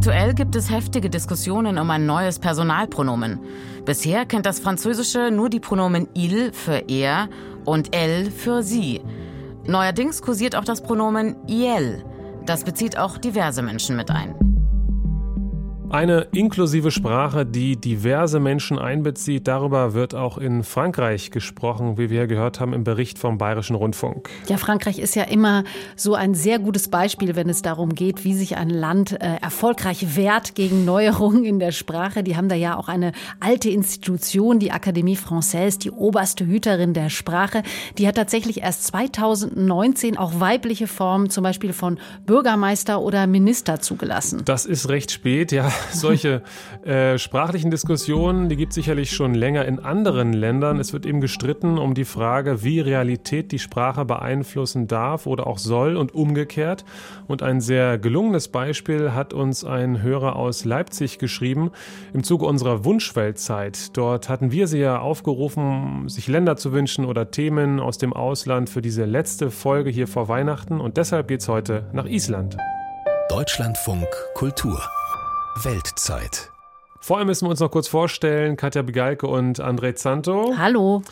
[0.00, 3.38] Aktuell gibt es heftige Diskussionen um ein neues Personalpronomen.
[3.84, 7.28] Bisher kennt das Französische nur die Pronomen il für er
[7.66, 9.02] und elle für sie.
[9.66, 12.02] Neuerdings kursiert auch das Pronomen iel.
[12.46, 14.49] Das bezieht auch diverse Menschen mit ein.
[15.90, 22.28] Eine inklusive Sprache, die diverse Menschen einbezieht, darüber wird auch in Frankreich gesprochen, wie wir
[22.28, 24.30] gehört haben im Bericht vom Bayerischen Rundfunk.
[24.46, 25.64] Ja, Frankreich ist ja immer
[25.96, 30.14] so ein sehr gutes Beispiel, wenn es darum geht, wie sich ein Land äh, erfolgreich
[30.14, 32.22] wehrt gegen Neuerungen in der Sprache.
[32.22, 33.10] Die haben da ja auch eine
[33.40, 37.64] alte Institution, die Académie Française, die oberste Hüterin der Sprache.
[37.98, 44.42] Die hat tatsächlich erst 2019 auch weibliche Formen, zum Beispiel von Bürgermeister oder Minister zugelassen.
[44.44, 46.42] Das ist recht spät, ja solche
[46.84, 50.78] äh, sprachlichen Diskussionen, die gibt es sicherlich schon länger in anderen Ländern.
[50.78, 55.58] Es wird eben gestritten um die Frage, wie Realität die Sprache beeinflussen darf oder auch
[55.58, 56.84] soll und umgekehrt.
[57.26, 61.70] Und ein sehr gelungenes Beispiel hat uns ein Hörer aus Leipzig geschrieben
[62.12, 63.96] im Zuge unserer Wunschweltzeit.
[63.96, 68.70] Dort hatten wir sie ja aufgerufen, sich Länder zu wünschen oder Themen aus dem Ausland
[68.70, 70.80] für diese letzte Folge hier vor Weihnachten.
[70.80, 72.56] Und deshalb geht es heute nach Island.
[73.30, 74.80] Deutschlandfunk Kultur
[75.56, 76.50] Weltzeit.
[77.00, 80.54] Vorher müssen wir uns noch kurz vorstellen, Katja Bigalke und André Zanto.
[80.56, 81.02] Hallo.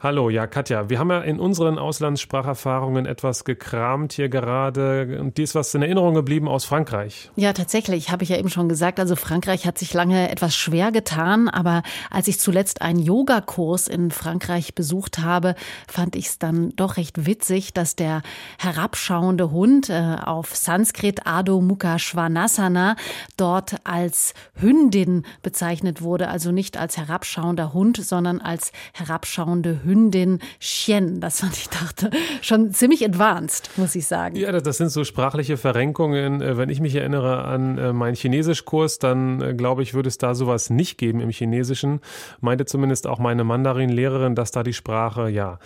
[0.00, 5.18] Hallo, ja, Katja, wir haben ja in unseren Auslandsspracherfahrungen etwas gekramt hier gerade.
[5.18, 7.30] Und dir ist was in Erinnerung geblieben aus Frankreich.
[7.36, 9.00] Ja, tatsächlich, habe ich ja eben schon gesagt.
[9.00, 14.10] Also Frankreich hat sich lange etwas schwer getan, aber als ich zuletzt einen Yogakurs in
[14.10, 15.54] Frankreich besucht habe,
[15.88, 18.22] fand ich es dann doch recht witzig, dass der
[18.58, 22.96] herabschauende Hund äh, auf Sanskrit Ado Mukha Shvanasana
[23.38, 26.28] dort als Hündin bezeichnet wurde.
[26.28, 29.93] Also nicht als herabschauender Hund, sondern als herabschauende Hündin.
[29.94, 31.20] Hündin Xian.
[31.20, 32.10] Das fand ich dachte
[32.42, 34.36] schon ziemlich advanced, muss ich sagen.
[34.36, 36.42] Ja, das sind so sprachliche Verrenkungen.
[36.42, 40.18] Äh, wenn ich mich erinnere an äh, meinen Chinesischkurs, dann äh, glaube ich, würde es
[40.18, 42.00] da sowas nicht geben im Chinesischen.
[42.40, 45.58] Meinte zumindest auch meine Mandarin-Lehrerin, dass da die Sprache ja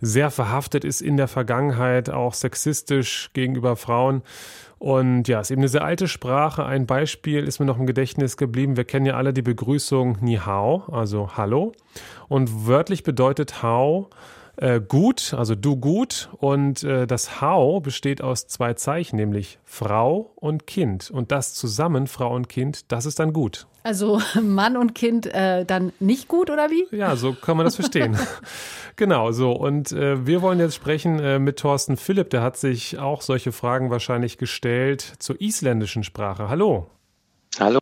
[0.00, 4.22] sehr verhaftet ist in der Vergangenheit, auch sexistisch gegenüber Frauen.
[4.78, 6.66] Und ja, es ist eben eine sehr alte Sprache.
[6.66, 8.76] Ein Beispiel ist mir noch im Gedächtnis geblieben.
[8.76, 11.72] Wir kennen ja alle die Begrüßung Ni Hao, also Hallo.
[12.28, 14.10] Und wörtlich bedeutet Hao
[14.56, 16.28] äh, gut, also du gut.
[16.38, 21.10] Und äh, das Hao besteht aus zwei Zeichen, nämlich Frau und Kind.
[21.10, 23.66] Und das zusammen, Frau und Kind, das ist dann gut.
[23.82, 26.86] Also Mann und Kind äh, dann nicht gut oder wie?
[26.96, 28.16] Ja, so kann man das verstehen.
[28.96, 29.52] genau, so.
[29.52, 32.30] Und äh, wir wollen jetzt sprechen äh, mit Thorsten Philipp.
[32.30, 36.48] Der hat sich auch solche Fragen wahrscheinlich gestellt zur isländischen Sprache.
[36.48, 36.86] Hallo.
[37.58, 37.78] Hallo,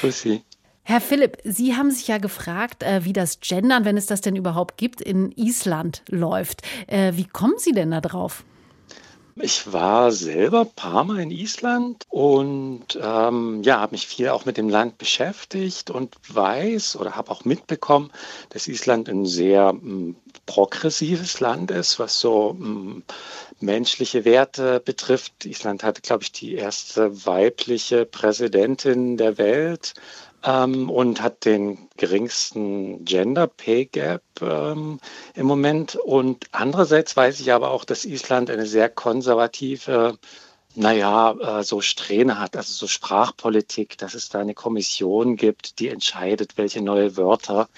[0.00, 0.42] grüß Sie.
[0.88, 4.36] Herr Philipp, Sie haben sich ja gefragt, äh, wie das Gendern, wenn es das denn
[4.36, 6.62] überhaupt gibt, in Island läuft.
[6.86, 8.44] Äh, wie kommen Sie denn da drauf?
[9.38, 14.44] Ich war selber ein paar Mal in Island und ähm, ja, habe mich viel auch
[14.44, 18.12] mit dem Land beschäftigt und weiß oder habe auch mitbekommen,
[18.50, 23.02] dass Island ein sehr m, hm, progressives Land ist, was so m, hm,
[23.60, 25.44] menschliche Werte betrifft.
[25.44, 29.94] Island hatte, glaube ich, die erste weibliche Präsidentin der Welt
[30.46, 35.00] ähm, und hat den geringsten Gender Pay Gap ähm,
[35.34, 35.96] im Moment.
[35.96, 40.18] Und andererseits weiß ich aber auch, dass Island eine sehr konservative
[40.78, 45.88] naja, äh, so Strähne hat, also so Sprachpolitik, dass es da eine Kommission gibt, die
[45.88, 47.68] entscheidet, welche neue Wörter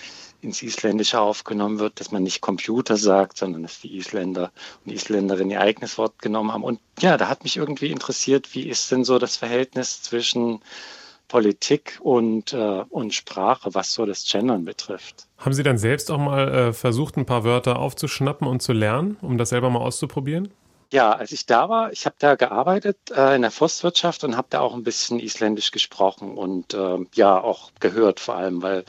[0.41, 4.53] ins Isländische aufgenommen wird, dass man nicht Computer sagt, sondern dass die Isländer
[4.85, 6.65] und Isländerinnen ihr eigenes Wort genommen haben.
[6.65, 10.61] Und ja, da hat mich irgendwie interessiert, wie ist denn so das Verhältnis zwischen
[11.29, 15.27] Politik und, äh, und Sprache, was so das Gendern betrifft.
[15.37, 19.17] Haben Sie dann selbst auch mal äh, versucht, ein paar Wörter aufzuschnappen und zu lernen,
[19.23, 20.51] um das selber mal auszuprobieren?
[20.91, 24.49] Ja, als ich da war, ich habe da gearbeitet äh, in der Forstwirtschaft und habe
[24.51, 28.85] da auch ein bisschen Isländisch gesprochen und äh, ja auch gehört vor allem, weil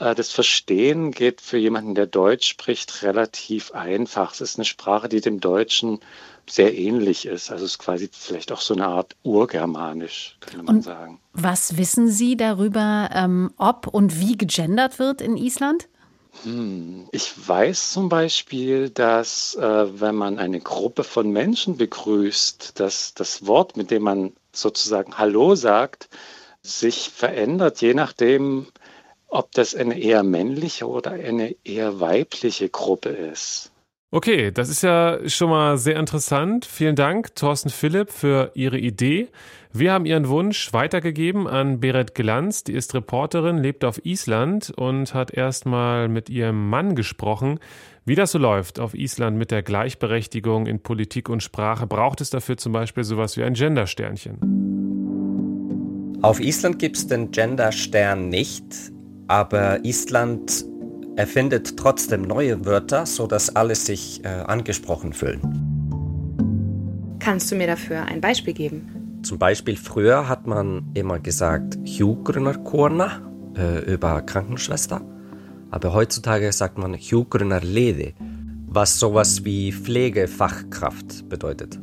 [0.00, 4.32] äh, das Verstehen geht für jemanden, der Deutsch spricht, relativ einfach.
[4.32, 6.00] Es ist eine Sprache, die dem Deutschen
[6.48, 7.50] sehr ähnlich ist.
[7.50, 11.20] Also es ist quasi vielleicht auch so eine Art Urgermanisch, könnte man und sagen.
[11.32, 15.88] Was wissen Sie darüber, ähm, ob und wie gegendert wird in Island?
[16.44, 23.14] Hm, ich weiß zum Beispiel, dass äh, wenn man eine Gruppe von Menschen begrüßt, dass
[23.14, 26.08] das Wort, mit dem man sozusagen Hallo sagt,
[26.62, 28.66] sich verändert, je nachdem,
[29.28, 33.71] ob das eine eher männliche oder eine eher weibliche Gruppe ist.
[34.14, 36.66] Okay, das ist ja schon mal sehr interessant.
[36.66, 39.28] Vielen Dank, Thorsten Philipp, für Ihre Idee.
[39.72, 42.62] Wir haben Ihren Wunsch weitergegeben an Berit Glanz.
[42.62, 47.58] Die ist Reporterin, lebt auf Island und hat erstmal mit ihrem Mann gesprochen.
[48.04, 52.28] Wie das so läuft auf Island mit der Gleichberechtigung in Politik und Sprache, braucht es
[52.28, 54.36] dafür zum Beispiel sowas wie ein Gendersternchen.
[56.20, 58.66] Auf Island gibt es den Gender-Stern nicht,
[59.26, 60.66] aber Island
[61.16, 65.40] erfindet trotzdem neue Wörter, sodass alle sich äh, angesprochen fühlen.
[67.18, 69.20] Kannst du mir dafür ein Beispiel geben?
[69.22, 73.20] Zum Beispiel früher hat man immer gesagt Hjúkrunarkona
[73.56, 75.00] äh, über Krankenschwester,
[75.70, 78.14] aber heutzutage sagt man Hjúkrunarliði,
[78.66, 81.78] was sowas wie Pflegefachkraft bedeutet.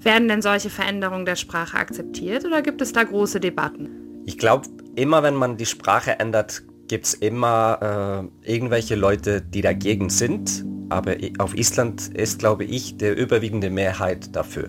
[0.00, 3.88] Werden denn solche Veränderungen der Sprache akzeptiert oder gibt es da große Debatten?
[4.24, 9.60] Ich glaube, immer wenn man die Sprache ändert, gibt es immer äh, irgendwelche Leute, die
[9.60, 10.64] dagegen sind.
[10.88, 14.68] Aber auf Island ist, glaube ich, der überwiegende Mehrheit dafür.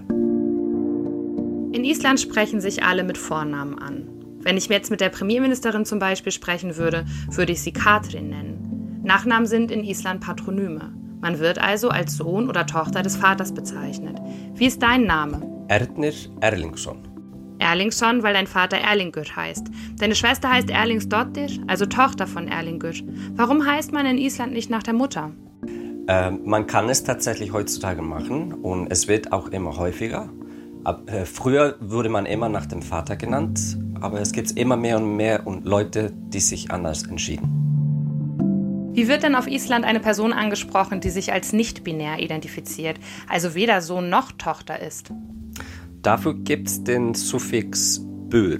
[1.71, 4.07] In Island sprechen sich alle mit Vornamen an.
[4.41, 9.01] Wenn ich jetzt mit der Premierministerin zum Beispiel sprechen würde, würde ich sie Katrin nennen.
[9.03, 10.93] Nachnamen sind in Island Patronyme.
[11.21, 14.17] Man wird also als Sohn oder Tochter des Vaters bezeichnet.
[14.55, 15.41] Wie ist dein Name?
[15.67, 17.16] Erdnir Erlingsson.
[17.59, 19.67] Erlingsson, weil dein Vater Erlingur heißt.
[19.99, 22.93] Deine Schwester heißt Erlingsdottir, also Tochter von Erlingur.
[23.35, 25.31] Warum heißt man in Island nicht nach der Mutter?
[26.07, 30.29] Äh, man kann es tatsächlich heutzutage machen und es wird auch immer häufiger.
[30.83, 34.97] Ab, äh, früher wurde man immer nach dem Vater genannt, aber es gibt immer mehr
[34.97, 37.67] und mehr und Leute, die sich anders entschieden.
[38.93, 43.81] Wie wird denn auf Island eine Person angesprochen, die sich als nicht-binär identifiziert, also weder
[43.81, 45.11] Sohn noch Tochter ist?
[46.01, 48.59] Dafür gibt es den Suffix bür.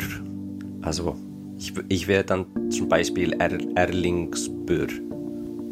[0.82, 1.16] Also
[1.58, 4.88] ich, ich wäre dann zum Beispiel er, Erlingsbür.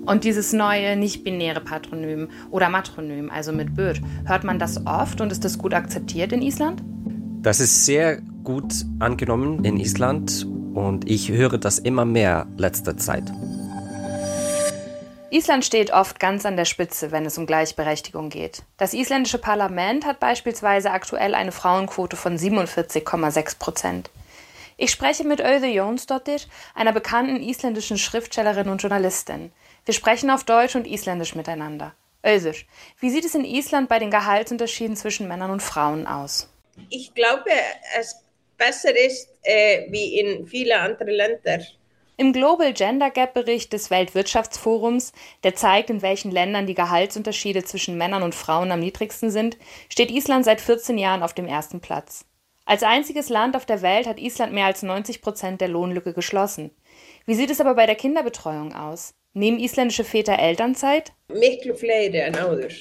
[0.06, 3.95] Und dieses neue nicht-binäre Patronym oder Matronym, also mit Bür,
[4.25, 6.83] hört man das oft und ist das gut akzeptiert in Island?
[7.41, 13.31] Das ist sehr gut angenommen in Island und ich höre das immer mehr letzter Zeit.
[15.35, 18.63] Island steht oft ganz an der Spitze, wenn es um Gleichberechtigung geht.
[18.77, 24.09] Das isländische Parlament hat beispielsweise aktuell eine Frauenquote von 47,6 Prozent.
[24.77, 26.39] Ich spreche mit Öde Jonsdottir,
[26.73, 29.51] einer bekannten isländischen Schriftstellerin und Journalistin.
[29.83, 31.93] Wir sprechen auf Deutsch und Isländisch miteinander.
[32.25, 32.53] Öder,
[33.01, 36.49] wie sieht es in Island bei den Gehaltsunterschieden zwischen Männern und Frauen aus?
[36.89, 37.51] Ich glaube,
[37.99, 38.15] es
[38.57, 41.65] besser ist äh, wie in vielen anderen Ländern.
[42.17, 45.12] Im Global Gender Gap Bericht des Weltwirtschaftsforums,
[45.44, 49.57] der zeigt, in welchen Ländern die Gehaltsunterschiede zwischen Männern und Frauen am niedrigsten sind,
[49.89, 52.25] steht Island seit 14 Jahren auf dem ersten Platz.
[52.63, 56.71] Als einziges Land auf der Welt hat Island mehr als 90 Prozent der Lohnlücke geschlossen.
[57.25, 59.13] Wie sieht es aber bei der Kinderbetreuung aus?
[59.33, 61.11] Nehmen isländische Väter Elternzeit?
[61.27, 62.71] Miklu fleiri en áður,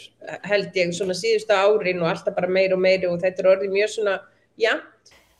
[0.46, 3.74] held ég, svona síðustu árin og alltaf bara meira og meira og þetta er orðið
[3.74, 4.20] mjög svona
[4.62, 4.93] jafnt.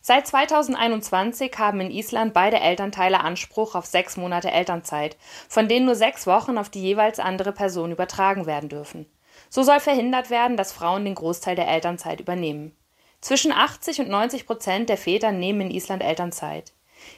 [0.07, 5.17] Seit 2021 haben in Island beide Elternteile Anspruch auf sechs Monate Elternzeit,
[5.49, 9.07] von denen nur sechs Wochen auf die jeweils andere Person übertragen werden dürfen.
[9.49, 12.77] So soll verhindert werden, dass Frauen den Großteil der Elternzeit übernehmen.
[13.23, 16.75] Zwischen 80 und 90 Prozent der Väter nehmen in Island Elternzeit.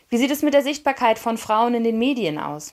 [0.09, 2.73] Wie sieht es mit der Sichtbarkeit von Frauen in den Medien aus?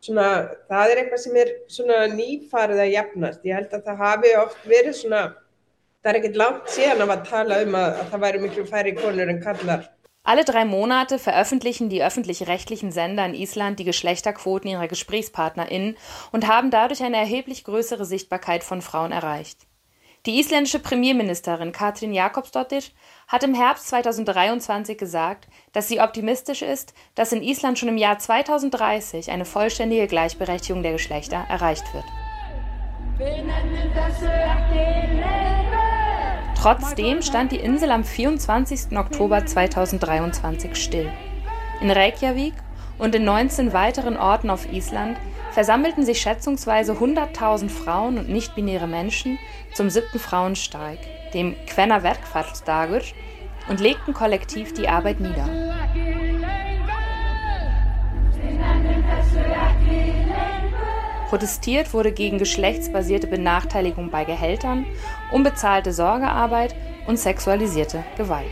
[0.00, 3.44] Svona, það er eitthvað sem er nýfarið að jafnast.
[3.44, 5.22] Ég held að það hafi oft verið svona
[6.02, 9.32] það er ekkert langt síðan að tala um að, að það væri miklu færri konur
[9.32, 9.86] en kallar.
[10.28, 15.96] Alle drei Monate veröffentlichen die öffentlich-rechtlichen Sender in Island die Geschlechterquoten ihrer GesprächspartnerInnen
[16.32, 19.66] und haben dadurch eine erheblich größere Sichtbarkeit von Frauen erreicht.
[20.26, 22.82] Die isländische Premierministerin Katrin Jakobsdottir
[23.28, 28.18] hat im Herbst 2023 gesagt, dass sie optimistisch ist, dass in Island schon im Jahr
[28.18, 32.04] 2030 eine vollständige Gleichberechtigung der Geschlechter erreicht wird.
[36.60, 38.98] Trotzdem stand die Insel am 24.
[38.98, 41.08] Oktober 2023 still.
[41.80, 42.54] In Reykjavik
[42.98, 45.18] und in 19 weiteren Orten auf Island
[45.52, 49.38] versammelten sich schätzungsweise 100.000 Frauen und nicht-binäre Menschen
[49.72, 50.98] zum siebten Frauenstreik,
[51.32, 53.02] dem Quenner Verkfallsdagur,
[53.68, 55.67] und legten kollektiv die Arbeit nieder.
[61.28, 64.86] Protestiert wurde gegen geschlechtsbasierte Benachteiligung bei Gehältern,
[65.30, 66.74] unbezahlte Sorgearbeit
[67.06, 68.50] und sexualisierte Gewalt.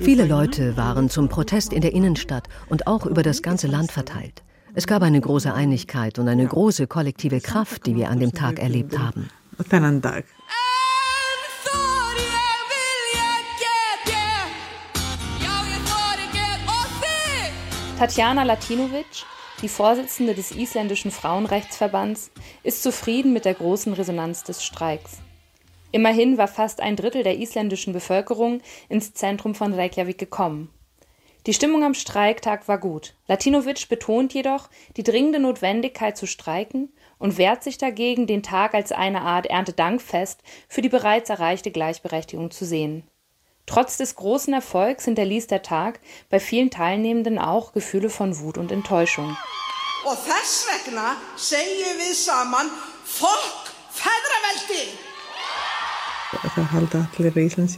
[0.00, 4.42] Viele Leute waren zum Protest in der Innenstadt und auch über das ganze Land verteilt.
[4.74, 8.58] Es gab eine große Einigkeit und eine große kollektive Kraft, die wir an dem Tag
[8.58, 9.28] erlebt haben.
[17.98, 19.24] Tatjana Latinovic,
[19.62, 22.30] die Vorsitzende des isländischen Frauenrechtsverbands,
[22.62, 25.22] ist zufrieden mit der großen Resonanz des Streiks.
[25.92, 28.60] Immerhin war fast ein Drittel der isländischen Bevölkerung
[28.90, 30.68] ins Zentrum von Reykjavik gekommen.
[31.46, 33.14] Die Stimmung am Streiktag war gut.
[33.28, 38.92] Latinovic betont jedoch die dringende Notwendigkeit zu streiken und wehrt sich dagegen, den Tag als
[38.92, 43.04] eine Art Erntedankfest für die bereits erreichte Gleichberechtigung zu sehen.
[43.66, 48.72] Trotz des großen Erfolgs hinterließ der Tag bei vielen Teilnehmenden auch Gefühle von Wut und
[48.72, 49.36] Enttäuschung.
[50.06, 52.68] Og þess vegna segjum við saman
[53.10, 54.84] Fokk feðraveldi!
[56.54, 57.74] Það halda allir Íslands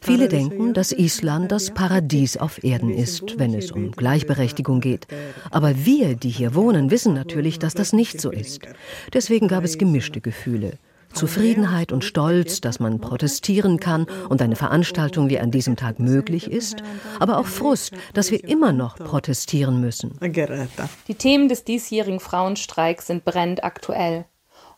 [0.00, 5.06] Viele denken, dass Island das Paradies auf Erden ist, wenn es um Gleichberechtigung geht.
[5.50, 8.60] Aber wir, die hier wohnen, wissen natürlich, dass das nicht so ist.
[9.12, 10.78] Deswegen gab es gemischte Gefühle.
[11.12, 16.50] Zufriedenheit und Stolz, dass man protestieren kann und eine Veranstaltung wie an diesem Tag möglich
[16.50, 16.82] ist,
[17.18, 20.18] aber auch Frust, dass wir immer noch protestieren müssen.
[20.20, 24.26] Die Themen des diesjährigen Frauenstreiks sind brennend aktuell.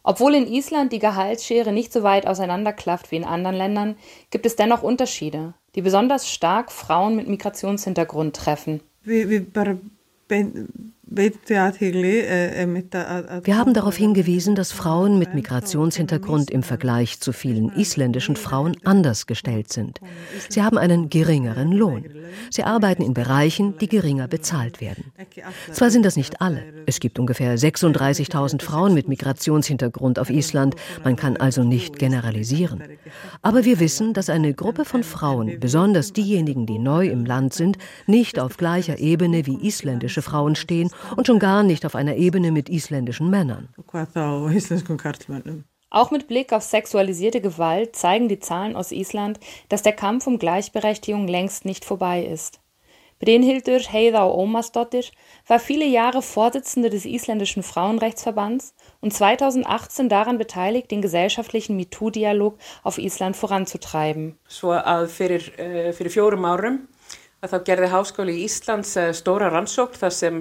[0.03, 3.97] Obwohl in Island die Gehaltsschere nicht so weit auseinanderklafft wie in anderen Ländern,
[4.31, 8.81] gibt es dennoch Unterschiede, die besonders stark Frauen mit Migrationshintergrund treffen.
[9.07, 10.55] Äh, äh,
[11.12, 11.33] Wir
[13.57, 19.73] haben darauf hingewiesen, dass Frauen mit Migrationshintergrund im Vergleich zu vielen isländischen Frauen anders gestellt
[19.73, 19.99] sind.
[20.49, 22.05] Sie haben einen geringeren Lohn.
[22.49, 25.12] Sie arbeiten in Bereichen, die geringer bezahlt werden.
[25.73, 26.62] Zwar sind das nicht alle.
[26.87, 30.76] Es gibt ungefähr 36.000 Frauen mit Migrationshintergrund auf Island.
[31.02, 32.85] Man kann also nicht generalisieren.
[33.43, 37.79] Aber wir wissen, dass eine Gruppe von Frauen, besonders diejenigen, die neu im Land sind,
[38.07, 42.52] nicht auf gleicher Ebene wie isländische Frauen stehen und schon gar nicht auf einer Ebene
[42.52, 43.69] mit isländischen Männern.
[45.92, 50.38] Auch mit Blick auf sexualisierte Gewalt zeigen die Zahlen aus Island, dass der Kampf um
[50.38, 52.61] Gleichberechtigung längst nicht vorbei ist.
[53.21, 55.04] Brynhildur Heiðá Ómarsdottir
[55.47, 62.97] war viele Jahre Vorsitzende des isländischen Frauenrechtsverbands und 2018 daran beteiligt, den gesellschaftlichen MeToo-Dialog auf
[62.97, 64.38] Island voranzutreiben.
[64.49, 66.80] Svo að fyrir, uh, fyrir fjórum árum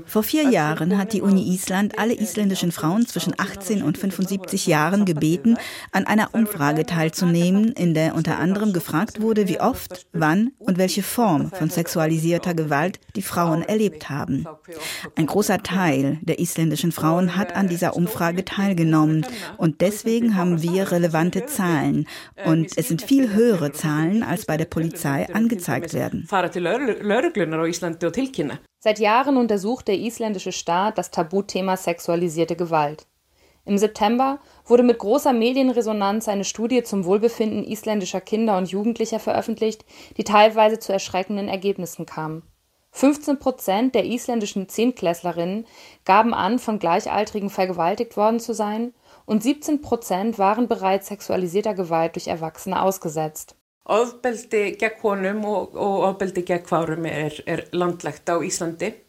[0.06, 5.06] Vor vier Jahren hat die Uni Island alle isländischen Frauen zwischen 18 und 75 Jahren
[5.06, 5.58] gebeten,
[5.94, 11.02] an einer Umfrage teilzunehmen, in der unter anderem gefragt wurde, wie oft, wann und welche
[11.02, 14.46] Form von sexualisierter Gewalt die Frauen erlebt haben.
[15.16, 19.26] Ein großer Teil der isländischen Frauen hat an dieser Umfrage teilgenommen
[19.56, 22.10] und deswegen haben wir relevante Zahlen
[22.44, 26.28] und es sind viel höhere Zahlen, als bei der Polizei angezeigt werden.
[27.02, 28.60] Lauruglunar á Íslandi og.
[28.80, 33.06] Seit Jahren untersucht der isländische Staat das Tabuthema sexualisierte Gewalt.
[33.66, 39.86] Im September wurde mit großer Medienresonanz eine Studie zum Wohlbefinden isländischer Kinder und Jugendlicher veröffentlicht,
[40.18, 42.44] die teilweise zu erschreckenden Ergebnissen kam.
[42.92, 45.68] 15 Prozent der isländischen Zehntklässlerinnen
[46.06, 48.94] gaben an, von Gleichaltrigen vergewaltigt worden zu sein,
[49.26, 53.56] und 17 Prozent waren bereits sexualisierter Gewalt durch Erwachsene ausgesetzt.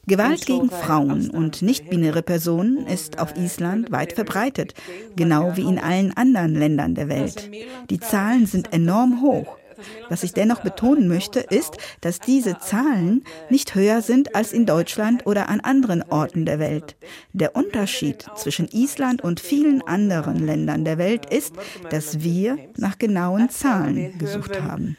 [0.06, 4.72] Gewalt gegen Frauen und nicht-binäre Personen ist auf Island weit verbreitet,
[5.16, 7.50] genau wie in allen anderen Ländern der Welt.
[7.90, 9.59] Die Zahlen sind enorm hoch.
[10.08, 15.26] Was ich dennoch betonen möchte, ist, dass diese Zahlen nicht höher sind als in Deutschland
[15.26, 16.96] oder an anderen Orten der Welt.
[17.32, 21.54] Der Unterschied zwischen Island und vielen anderen Ländern der Welt ist,
[21.90, 24.96] dass wir nach genauen Zahlen gesucht haben.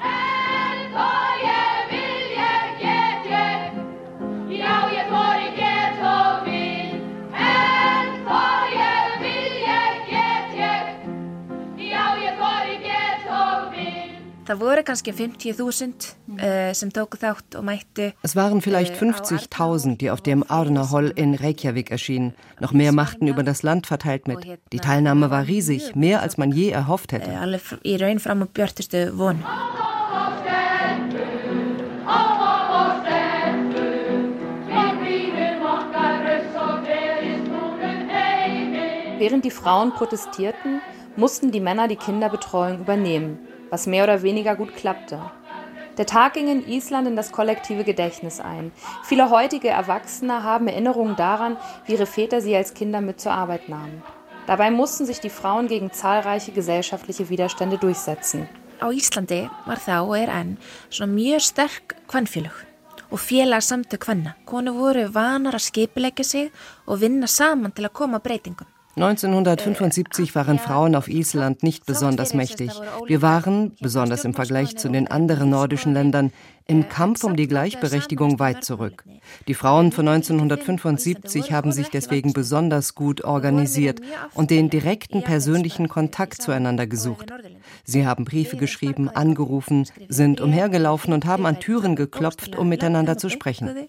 [14.53, 18.11] Það voru kannski 50.000 sem tóku þátt og mættu.
[18.21, 22.35] Es waren vielleicht 50.000, die auf dem Arnaholl in Reykjavik erschienen.
[22.59, 24.45] Noch mehr machten über das Land verteilt mit.
[24.71, 27.33] Die Teilnahme war riesig, mehr als man je erhofft hätte.
[27.39, 29.41] Alle í raun fram á björtustu von.
[39.17, 40.79] Während die Frauen protestierten,
[41.15, 43.39] mussten die Männer die Kinderbetreuung übernehmen,
[43.73, 45.19] was mehr oder weniger gut klappte.
[45.97, 48.71] Der Tag ging in Island in das kollektive Gedächtnis ein.
[49.03, 53.69] Viele heutige Erwachsene haben Erinnerungen daran, wie ihre Väter sie als Kinder mit zur Arbeit
[53.69, 54.03] nahmen.
[54.45, 58.47] Dabei mussten sich die Frauen gegen zahlreiche gesellschaftliche Widerstände durchsetzen.
[58.79, 60.57] Á Íslandi var þá og er enn
[60.89, 62.57] svona mjög sterk kvennfélög
[63.09, 64.35] og félagsamtök kvenna.
[64.45, 66.51] Konu voru vanar að skipilegja sig
[66.85, 68.67] og vinna saman til að koma breytingum.
[68.95, 72.71] 1975 waren Frauen auf Island nicht besonders mächtig.
[73.07, 76.31] Wir waren, besonders im Vergleich zu den anderen nordischen Ländern,
[76.65, 79.03] im Kampf um die Gleichberechtigung weit zurück.
[79.47, 83.99] Die Frauen von 1975 haben sich deswegen besonders gut organisiert
[84.33, 87.33] und den direkten persönlichen Kontakt zueinander gesucht.
[87.83, 93.29] Sie haben Briefe geschrieben, angerufen, sind umhergelaufen und haben an Türen geklopft, um miteinander zu
[93.29, 93.87] sprechen.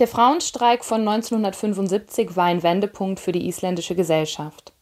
[0.00, 4.72] Der Frauenstreik von 1975 war ein Wendepunkt für die isländische Gesellschaft.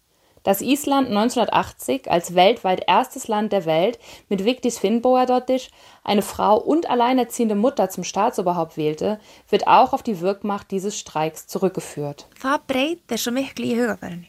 [0.43, 3.99] Dass Island 1980 als weltweit erstes Land der Welt
[4.31, 5.61] mit Vigdis Finnbogadottir
[6.03, 11.47] eine Frau und alleinerziehende Mutter zum Staatsoberhaupt wählte, wird auch auf die Wirkmacht dieses Streiks
[11.47, 12.27] zurückgeführt.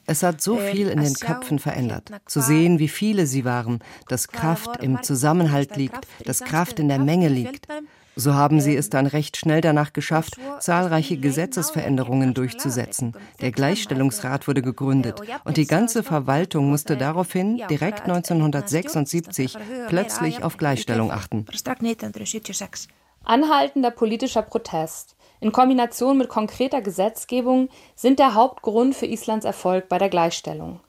[0.06, 2.12] Es hat so viel in den Köpfen verändert.
[2.26, 7.00] Zu sehen, wie viele sie waren, dass Kraft im Zusammenhalt liegt, dass Kraft in der
[7.00, 7.68] Menge liegt.
[8.16, 13.14] So haben sie es dann recht schnell danach geschafft, zahlreiche Gesetzesveränderungen durchzusetzen.
[13.42, 21.12] Der Gleichstellungsrat wurde gegründet und die ganze Verwaltung musste daraufhin direkt 1976 plötzlich auf Gleichstellung
[21.12, 21.46] achten.
[23.26, 29.98] Anhaltender politischer Protest in Kombination mit konkreter Gesetzgebung sind der Hauptgrund für Islands Erfolg bei
[29.98, 30.80] der Gleichstellung.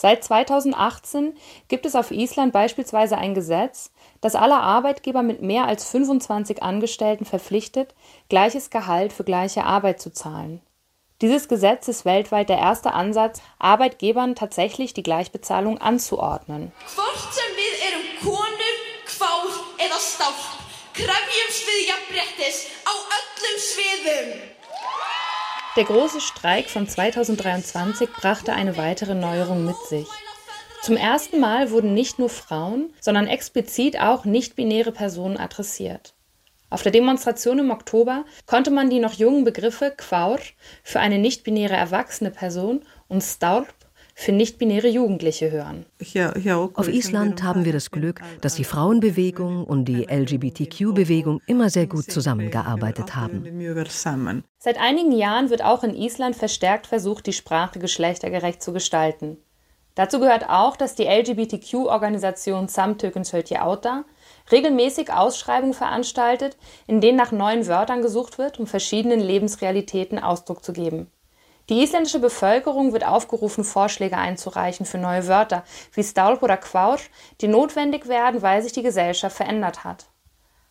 [0.00, 1.36] Seit 2018
[1.68, 3.90] gibt es auf Island beispielsweise ein Gesetz,
[4.22, 7.94] das alle Arbeitgeber mit mehr als 25 Angestellten verpflichtet,
[8.30, 10.62] gleiches Gehalt für gleiche Arbeit zu zahlen.
[11.20, 16.72] Dieses Gesetz ist weltweit der erste Ansatz, Arbeitgebern tatsächlich die Gleichbezahlung anzuordnen.
[21.00, 24.59] Krefjumst við jafnréttis á öllum sviðum.
[25.76, 30.08] Der große Streik von 2023 brachte eine weitere Neuerung mit sich.
[30.82, 36.14] Zum ersten Mal wurden nicht nur Frauen, sondern explizit auch nicht-binäre Personen adressiert.
[36.70, 40.40] Auf der Demonstration im Oktober konnte man die noch jungen Begriffe Quaur
[40.82, 43.72] für eine nicht-binäre erwachsene Person und Staurp
[44.20, 45.86] für nicht-binäre Jugendliche hören.
[46.74, 52.10] Auf Island haben wir das Glück, dass die Frauenbewegung und die LGBTQ-Bewegung immer sehr gut
[52.10, 53.44] zusammengearbeitet haben.
[54.58, 59.38] Seit einigen Jahren wird auch in Island verstärkt versucht, die Sprache geschlechtergerecht zu gestalten.
[59.94, 63.24] Dazu gehört auch, dass die LGBTQ-Organisation Samtöken
[63.58, 64.04] Auta
[64.52, 70.74] regelmäßig Ausschreibungen veranstaltet, in denen nach neuen Wörtern gesucht wird, um verschiedenen Lebensrealitäten Ausdruck zu
[70.74, 71.10] geben.
[71.70, 75.62] Die isländische Bevölkerung wird aufgerufen, Vorschläge einzureichen für neue Wörter
[75.94, 76.98] wie Staulp oder Quaur,
[77.40, 80.06] die notwendig werden, weil sich die Gesellschaft verändert hat.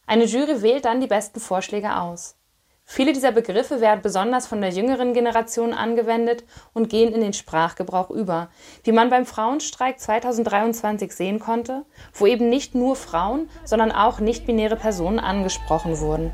[0.06, 2.36] Eine Jury wählt dann die besten Vorschläge aus.
[2.84, 8.10] Viele dieser Begriffe werden besonders von der jüngeren Generation angewendet und gehen in den Sprachgebrauch
[8.10, 8.50] über,
[8.84, 14.76] wie man beim Frauenstreik 2023 sehen konnte, wo eben nicht nur Frauen, sondern auch nicht-binäre
[14.76, 16.34] Personen angesprochen wurden.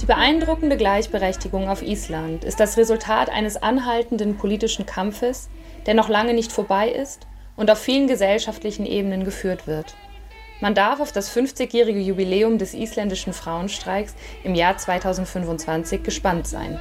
[0.00, 5.50] Die beeindruckende Gleichberechtigung auf Island ist das Resultat eines anhaltenden politischen Kampfes,
[5.86, 9.94] der noch lange nicht vorbei ist und auf vielen gesellschaftlichen Ebenen geführt wird.
[10.60, 16.78] Man darf auf das 50-jährige Jubiläum des isländischen Frauenstreiks im Jahr 2025 gespannt sein.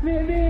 [0.00, 0.47] Maybe.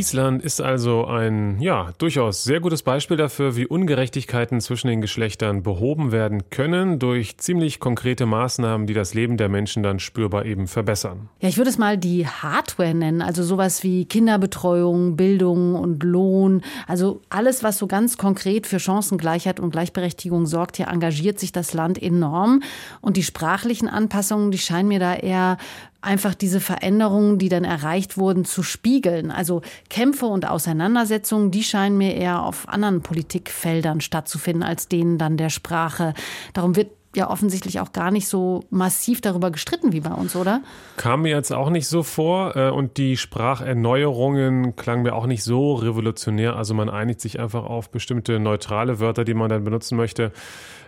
[0.00, 5.62] Island ist also ein, ja, durchaus sehr gutes Beispiel dafür, wie Ungerechtigkeiten zwischen den Geschlechtern
[5.62, 10.68] behoben werden können durch ziemlich konkrete Maßnahmen, die das Leben der Menschen dann spürbar eben
[10.68, 11.28] verbessern.
[11.40, 16.62] Ja, ich würde es mal die Hardware nennen, also sowas wie Kinderbetreuung, Bildung und Lohn,
[16.86, 21.74] also alles, was so ganz konkret für Chancengleichheit und Gleichberechtigung sorgt, hier engagiert sich das
[21.74, 22.62] Land enorm
[23.02, 25.58] und die sprachlichen Anpassungen, die scheinen mir da eher
[26.02, 29.30] einfach diese Veränderungen, die dann erreicht wurden, zu spiegeln.
[29.30, 35.36] Also Kämpfe und Auseinandersetzungen, die scheinen mir eher auf anderen Politikfeldern stattzufinden als denen dann
[35.36, 36.14] der Sprache.
[36.52, 40.62] Darum wird ja offensichtlich auch gar nicht so massiv darüber gestritten wie bei uns, oder?
[40.96, 45.42] Kam mir jetzt auch nicht so vor äh, und die Spracherneuerungen klangen mir auch nicht
[45.42, 46.54] so revolutionär.
[46.54, 50.32] Also man einigt sich einfach auf bestimmte neutrale Wörter, die man dann benutzen möchte.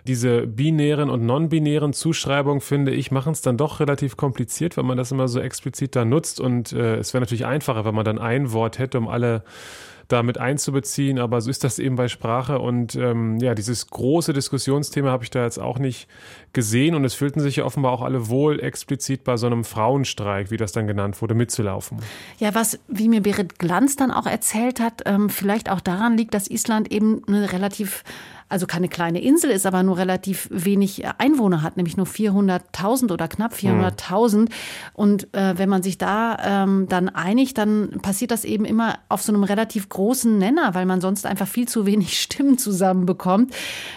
[0.05, 4.97] Diese binären und non-binären Zuschreibungen, finde ich, machen es dann doch relativ kompliziert, wenn man
[4.97, 6.39] das immer so explizit da nutzt.
[6.39, 9.43] Und äh, es wäre natürlich einfacher, wenn man dann ein Wort hätte, um alle
[10.07, 15.09] damit einzubeziehen, aber so ist das eben bei Sprache und ähm, ja, dieses große Diskussionsthema
[15.09, 16.07] habe ich da jetzt auch nicht
[16.51, 20.51] gesehen und es fühlten sich ja offenbar auch alle wohl explizit bei so einem Frauenstreik,
[20.51, 21.99] wie das dann genannt wurde, mitzulaufen.
[22.37, 26.33] Ja, was, wie mir Berit Glanz dann auch erzählt hat, ähm, vielleicht auch daran liegt,
[26.33, 28.03] dass Island eben eine relativ
[28.53, 33.27] also keine kleine Insel ist, aber nur relativ wenig Einwohner hat, nämlich nur 400.000 oder
[33.27, 34.37] knapp 400.000.
[34.37, 34.47] Mhm.
[34.93, 39.23] Und äh, wenn man sich da ähm, dann einigt, dann passiert das eben immer auf
[39.23, 43.53] so einem relativ großen Nenner, weil man sonst einfach viel zu wenig Stimmen zusammenbekommt.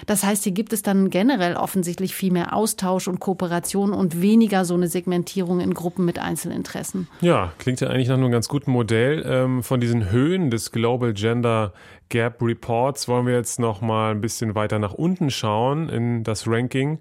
[0.06, 4.64] Das heißt, hier gibt es dann generell offensichtlich viel mehr Austausch und Kooperation und weniger
[4.64, 7.08] so eine Segmentierung in Gruppen mit Einzelinteressen.
[7.20, 9.22] Ja, klingt ja eigentlich nach einem ganz guten Modell.
[9.26, 11.74] Ähm, von diesen Höhen des Global Gender
[12.08, 16.46] Gap Reports wollen wir jetzt noch mal ein bisschen weiter nach unten schauen in das
[16.46, 17.00] Ranking.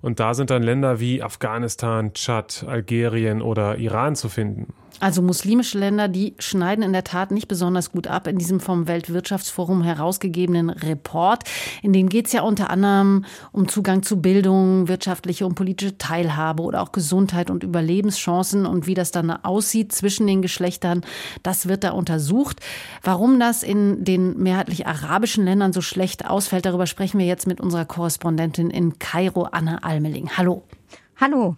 [0.00, 4.72] Und da sind dann Länder wie Afghanistan, Tschad, Algerien oder Iran zu finden.
[5.00, 8.86] Also muslimische Länder, die schneiden in der Tat nicht besonders gut ab in diesem vom
[8.86, 11.44] Weltwirtschaftsforum herausgegebenen Report.
[11.82, 16.62] In dem geht es ja unter anderem um Zugang zu Bildung, wirtschaftliche und politische Teilhabe
[16.62, 21.02] oder auch Gesundheit und Überlebenschancen und wie das dann aussieht zwischen den Geschlechtern.
[21.42, 22.60] Das wird da untersucht.
[23.02, 27.60] Warum das in den mehrheitlich arabischen Ländern so schlecht ausfällt, darüber sprechen wir jetzt mit
[27.60, 30.30] unserer Korrespondentin in Kairo, Anna Almeling.
[30.36, 30.62] Hallo.
[31.20, 31.56] Hallo.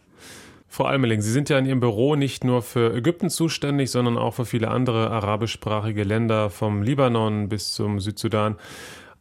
[0.76, 4.34] Frau Almeling, Sie sind ja in Ihrem Büro nicht nur für Ägypten zuständig, sondern auch
[4.34, 8.56] für viele andere arabischsprachige Länder, vom Libanon bis zum Südsudan.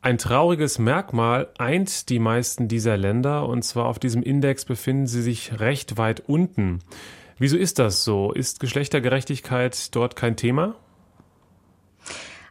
[0.01, 5.21] Ein trauriges Merkmal eint die meisten dieser Länder, und zwar auf diesem Index befinden sie
[5.21, 6.79] sich recht weit unten.
[7.37, 8.33] Wieso ist das so?
[8.33, 10.75] Ist Geschlechtergerechtigkeit dort kein Thema?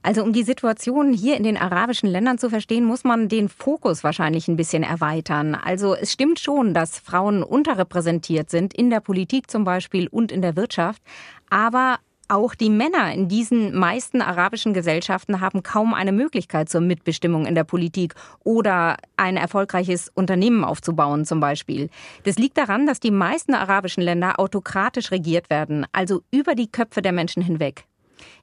[0.05, 4.05] Also um die Situation hier in den arabischen Ländern zu verstehen, muss man den Fokus
[4.05, 5.55] wahrscheinlich ein bisschen erweitern.
[5.55, 10.43] Also es stimmt schon, dass Frauen unterrepräsentiert sind, in der Politik zum Beispiel und in
[10.43, 11.03] der Wirtschaft.
[11.49, 17.47] Aber auch die Männer in diesen meisten arabischen Gesellschaften haben kaum eine Möglichkeit zur Mitbestimmung
[17.47, 18.14] in der Politik
[18.45, 21.88] oder ein erfolgreiches Unternehmen aufzubauen zum Beispiel.
[22.25, 27.01] Das liegt daran, dass die meisten arabischen Länder autokratisch regiert werden, also über die Köpfe
[27.01, 27.87] der Menschen hinweg.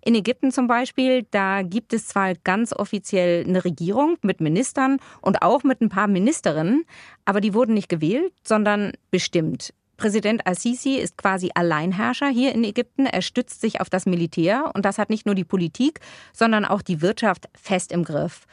[0.01, 5.41] In Ägypten zum Beispiel, da gibt es zwar ganz offiziell eine Regierung mit Ministern und
[5.41, 6.85] auch mit ein paar Ministerinnen,
[7.25, 9.73] aber die wurden nicht gewählt, sondern bestimmt.
[10.01, 13.05] Präsident Al-Sisi ist quasi Alleinherrscher hier in Ägypten.
[13.05, 15.99] Er stützt sich auf das Militär und das hat nicht nur die Politik,
[16.33, 18.47] sondern auch die Wirtschaft fest im Griff.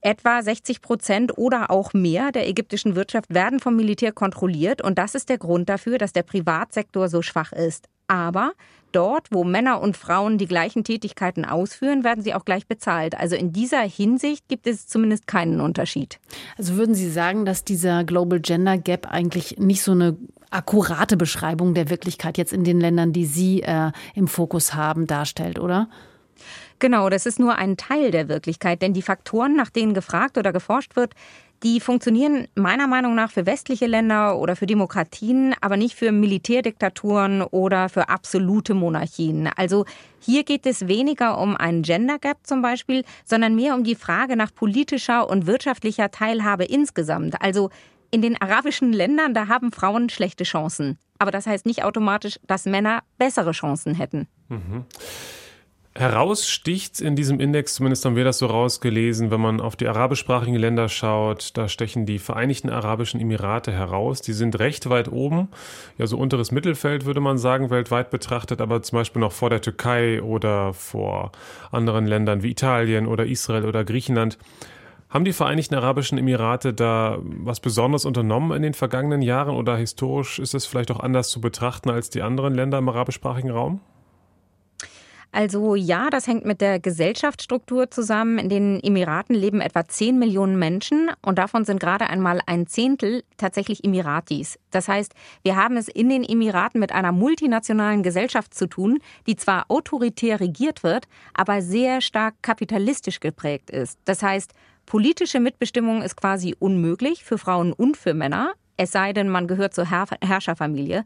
[0.00, 5.14] Etwa 60 Prozent oder auch mehr der ägyptischen Wirtschaft werden vom Militär kontrolliert und das
[5.14, 7.88] ist der Grund dafür, dass der Privatsektor so schwach ist.
[8.06, 8.52] Aber
[8.92, 13.16] dort, wo Männer und Frauen die gleichen Tätigkeiten ausführen, werden sie auch gleich bezahlt.
[13.18, 16.20] Also in dieser Hinsicht gibt es zumindest keinen Unterschied.
[16.58, 20.16] Also würden Sie sagen, dass dieser Global Gender Gap eigentlich nicht so eine
[20.50, 25.58] akkurate Beschreibung der Wirklichkeit jetzt in den Ländern, die Sie äh, im Fokus haben, darstellt,
[25.58, 25.88] oder?
[26.78, 30.52] Genau, das ist nur ein Teil der Wirklichkeit, denn die Faktoren, nach denen gefragt oder
[30.52, 31.14] geforscht wird,
[31.62, 37.42] die funktionieren meiner Meinung nach für westliche Länder oder für Demokratien, aber nicht für Militärdiktaturen
[37.42, 39.48] oder für absolute Monarchien.
[39.56, 39.84] Also
[40.18, 44.36] hier geht es weniger um einen Gender Gap zum Beispiel, sondern mehr um die Frage
[44.36, 47.40] nach politischer und wirtschaftlicher Teilhabe insgesamt.
[47.40, 47.70] Also
[48.10, 50.98] in den arabischen Ländern, da haben Frauen schlechte Chancen.
[51.18, 54.26] Aber das heißt nicht automatisch, dass Männer bessere Chancen hätten.
[54.48, 54.84] Mhm.
[55.94, 60.58] Heraussticht in diesem Index, zumindest haben wir das so rausgelesen, wenn man auf die arabischsprachigen
[60.58, 64.22] Länder schaut, da stechen die Vereinigten Arabischen Emirate heraus.
[64.22, 65.48] Die sind recht weit oben,
[65.98, 69.60] ja so unteres Mittelfeld würde man sagen, weltweit betrachtet, aber zum Beispiel noch vor der
[69.60, 71.30] Türkei oder vor
[71.70, 74.38] anderen Ländern wie Italien oder Israel oder Griechenland.
[75.10, 80.38] Haben die Vereinigten Arabischen Emirate da was Besonderes unternommen in den vergangenen Jahren oder historisch
[80.38, 83.82] ist es vielleicht auch anders zu betrachten als die anderen Länder im arabischsprachigen Raum?
[85.34, 88.38] Also ja, das hängt mit der Gesellschaftsstruktur zusammen.
[88.38, 93.24] In den Emiraten leben etwa 10 Millionen Menschen und davon sind gerade einmal ein Zehntel
[93.38, 94.58] tatsächlich Emiratis.
[94.70, 99.36] Das heißt, wir haben es in den Emiraten mit einer multinationalen Gesellschaft zu tun, die
[99.36, 103.98] zwar autoritär regiert wird, aber sehr stark kapitalistisch geprägt ist.
[104.04, 104.52] Das heißt,
[104.84, 109.74] politische Mitbestimmung ist quasi unmöglich für Frauen und für Männer, es sei denn, man gehört
[109.74, 111.04] zur Herrscherfamilie.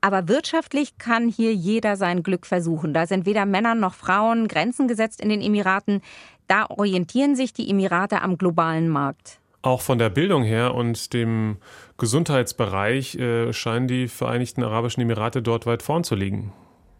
[0.00, 2.94] Aber wirtschaftlich kann hier jeder sein Glück versuchen.
[2.94, 6.02] Da sind weder Männer noch Frauen Grenzen gesetzt in den Emiraten.
[6.46, 9.40] Da orientieren sich die Emirate am globalen Markt.
[9.62, 11.56] Auch von der Bildung her und dem
[11.98, 16.52] Gesundheitsbereich äh, scheinen die Vereinigten Arabischen Emirate dort weit vorn zu liegen.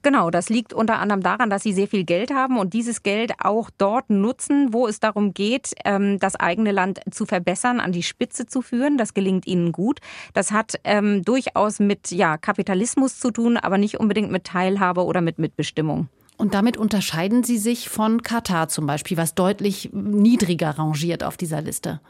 [0.08, 3.32] Genau, das liegt unter anderem daran, dass sie sehr viel Geld haben und dieses Geld
[3.42, 8.02] auch dort nutzen, wo es darum geht, ähm, das eigene Land zu verbessern, an die
[8.02, 8.96] Spitze zu führen.
[8.96, 10.00] Das gelingt ihnen gut.
[10.32, 15.20] Das hat ähm, durchaus mit ja, Kapitalismus zu tun, aber nicht unbedingt mit Teilhabe oder
[15.20, 16.08] mit Mitbestimmung.
[16.38, 21.60] Und damit unterscheiden Sie sich von Katar zum Beispiel, was deutlich niedriger rangiert auf dieser
[21.60, 22.00] Liste.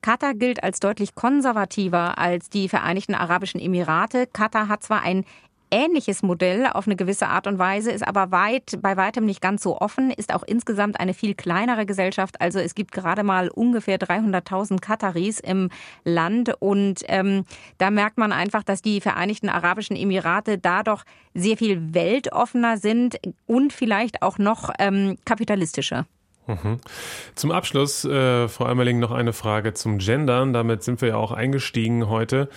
[0.00, 4.28] Katar gilt als deutlich konservativer als die Vereinigten Arabischen Emirate.
[4.28, 5.24] Katar hat zwar ein
[5.74, 9.64] ähnliches Modell auf eine gewisse Art und Weise, ist aber weit, bei weitem nicht ganz
[9.64, 12.40] so offen, ist auch insgesamt eine viel kleinere Gesellschaft.
[12.40, 15.70] Also es gibt gerade mal ungefähr 300.000 Kataris im
[16.04, 17.44] Land und ähm,
[17.78, 21.02] da merkt man einfach, dass die Vereinigten Arabischen Emirate da doch
[21.34, 26.06] sehr viel weltoffener sind und vielleicht auch noch ähm, kapitalistischer.
[26.46, 26.78] Mhm.
[27.34, 30.52] Zum Abschluss, äh, Frau Eimerling, noch eine Frage zum Gendern.
[30.52, 32.50] Damit sind wir ja auch eingestiegen heute.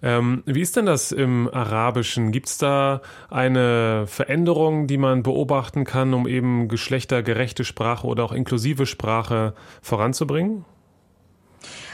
[0.00, 2.30] Ähm, wie ist denn das im Arabischen?
[2.30, 8.32] Gibt es da eine Veränderung, die man beobachten kann, um eben geschlechtergerechte Sprache oder auch
[8.32, 10.64] inklusive Sprache voranzubringen?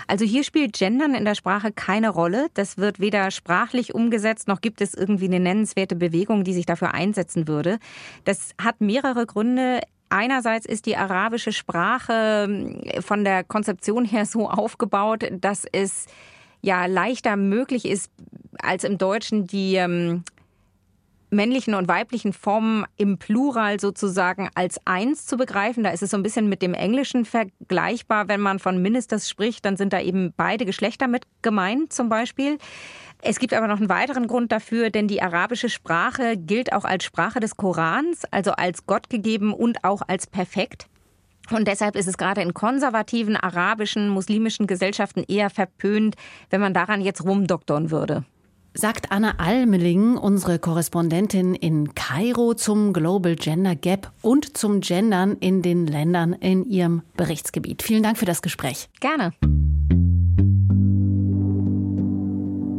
[0.06, 2.48] Also hier spielt Gendern in der Sprache keine Rolle.
[2.54, 6.94] Das wird weder sprachlich umgesetzt, noch gibt es irgendwie eine nennenswerte Bewegung, die sich dafür
[6.94, 7.78] einsetzen würde.
[8.24, 9.80] Das hat mehrere Gründe.
[10.10, 16.06] Einerseits ist die arabische Sprache ähm, von der Konzeption her so aufgebaut, dass es
[16.60, 18.10] ja leichter möglich ist,
[18.60, 20.24] als im Deutschen die ähm,
[21.30, 25.84] männlichen und weiblichen Formen im Plural sozusagen als eins zu begreifen.
[25.84, 28.28] Da ist es so ein bisschen mit dem Englischen vergleichbar.
[28.28, 32.58] Wenn man von Ministers spricht, dann sind da eben beide Geschlechter mit gemeint zum Beispiel.
[33.22, 37.04] Es gibt aber noch einen weiteren Grund dafür, denn die arabische Sprache gilt auch als
[37.04, 40.86] Sprache des Korans, also als Gott gegeben und auch als perfekt.
[41.50, 46.14] Und deshalb ist es gerade in konservativen arabischen, muslimischen Gesellschaften eher verpönt,
[46.50, 48.24] wenn man daran jetzt rumdoktern würde.
[48.74, 55.62] Sagt Anna Almeling, unsere Korrespondentin in Kairo zum Global Gender Gap und zum Gendern in
[55.62, 57.82] den Ländern in ihrem Berichtsgebiet.
[57.82, 58.88] Vielen Dank für das Gespräch.
[59.00, 59.32] Gerne.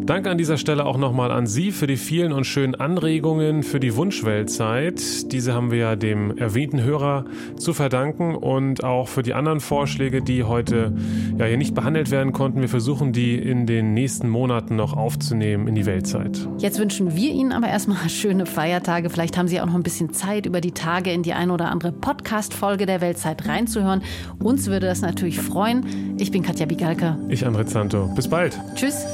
[0.09, 3.79] Danke an dieser Stelle auch nochmal an Sie für die vielen und schönen Anregungen für
[3.79, 5.31] die Wunschweltzeit.
[5.31, 7.25] Diese haben wir ja dem erwähnten Hörer
[7.57, 10.95] zu verdanken und auch für die anderen Vorschläge, die heute
[11.37, 12.61] ja hier nicht behandelt werden konnten.
[12.61, 16.39] Wir versuchen die in den nächsten Monaten noch aufzunehmen in die Weltzeit.
[16.57, 19.11] Jetzt wünschen wir Ihnen aber erstmal schöne Feiertage.
[19.11, 21.69] Vielleicht haben Sie auch noch ein bisschen Zeit, über die Tage in die ein oder
[21.69, 24.01] andere Podcast-Folge der Weltzeit reinzuhören.
[24.41, 26.15] Uns würde das natürlich freuen.
[26.17, 27.19] Ich bin Katja Bigalka.
[27.29, 28.09] Ich, André Santo.
[28.15, 28.59] Bis bald.
[28.73, 29.05] Tschüss.